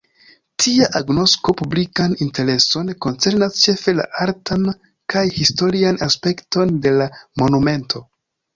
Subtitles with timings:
[0.61, 4.67] Tia agnosko publikan intereson koncernas ĉefe la artan
[5.17, 7.11] kaj historian aspekton de la
[7.45, 8.07] monumento.